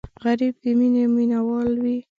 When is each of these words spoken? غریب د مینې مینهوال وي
غریب 0.23 0.55
د 0.63 0.65
مینې 0.77 1.03
مینهوال 1.15 1.73
وي 1.83 1.97